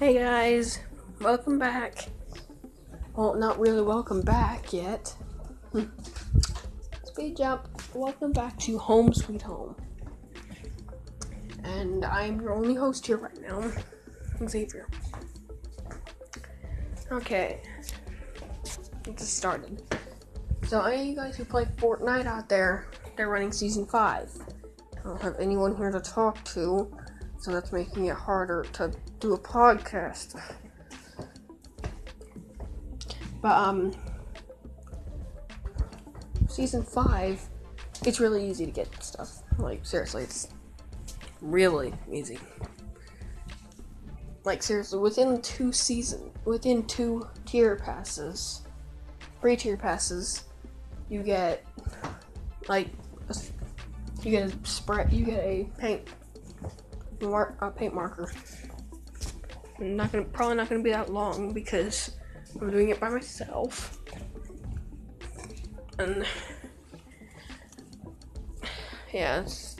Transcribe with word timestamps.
Hey 0.00 0.14
guys, 0.14 0.80
welcome 1.20 1.56
back. 1.56 2.08
Well, 3.14 3.34
not 3.34 3.60
really 3.60 3.80
welcome 3.80 4.22
back 4.22 4.72
yet. 4.72 5.14
Speed 7.04 7.36
jump, 7.36 7.68
welcome 7.94 8.32
back 8.32 8.58
to 8.58 8.76
Home 8.76 9.14
Sweet 9.14 9.42
Home. 9.42 9.76
And 11.62 12.04
I'm 12.04 12.40
your 12.40 12.54
only 12.54 12.74
host 12.74 13.06
here 13.06 13.18
right 13.18 13.40
now, 13.40 13.70
Xavier. 14.48 14.88
Okay, 17.12 17.62
let's 18.56 18.90
get 19.04 19.20
started. 19.20 19.80
So, 20.66 20.80
any 20.80 21.02
of 21.02 21.06
you 21.06 21.14
guys 21.14 21.36
who 21.36 21.44
play 21.44 21.66
Fortnite 21.76 22.26
out 22.26 22.48
there, 22.48 22.88
they're 23.16 23.28
running 23.28 23.52
season 23.52 23.86
5. 23.86 24.28
I 24.98 25.02
don't 25.04 25.22
have 25.22 25.36
anyone 25.38 25.76
here 25.76 25.92
to 25.92 26.00
talk 26.00 26.44
to, 26.46 26.90
so 27.44 27.52
that's 27.52 27.72
making 27.72 28.06
it 28.06 28.16
harder 28.16 28.64
to 28.72 28.90
do 29.20 29.34
a 29.34 29.38
podcast. 29.38 30.40
But, 33.42 33.52
um, 33.52 33.92
season 36.48 36.82
5, 36.82 37.42
it's 38.06 38.18
really 38.18 38.48
easy 38.48 38.64
to 38.64 38.72
get 38.72 38.88
stuff. 39.04 39.42
Like, 39.58 39.84
seriously, 39.84 40.22
it's 40.22 40.48
really 41.42 41.92
easy. 42.10 42.38
Like, 44.44 44.62
seriously, 44.62 44.98
within 44.98 45.42
two 45.42 45.70
season, 45.70 46.30
within 46.46 46.86
two 46.86 47.28
tier 47.44 47.76
passes, 47.76 48.62
three 49.42 49.56
tier 49.56 49.76
passes, 49.76 50.44
you 51.10 51.22
get, 51.22 51.66
like, 52.70 52.88
you 54.22 54.30
get 54.30 54.50
a 54.50 54.66
spray, 54.66 55.06
you 55.10 55.26
get 55.26 55.40
a 55.40 55.68
paint, 55.76 56.08
mar- 57.24 57.56
a 57.60 57.70
paint 57.70 57.94
marker. 57.94 58.30
I'm 59.78 59.96
not 59.96 60.12
gonna, 60.12 60.24
probably 60.24 60.56
not 60.56 60.68
gonna 60.68 60.82
be 60.82 60.90
that 60.90 61.12
long 61.12 61.52
because 61.52 62.16
I'm 62.60 62.70
doing 62.70 62.90
it 62.90 63.00
by 63.00 63.08
myself. 63.08 63.98
And 65.98 66.26
yeah, 69.12 69.40
it's 69.40 69.76